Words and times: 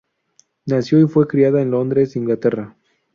Nació 0.65 0.99
y 0.99 1.07
fue 1.07 1.27
criada 1.27 1.61
en 1.61 1.69
Londres, 1.69 2.15
Inglaterra. 2.15 2.75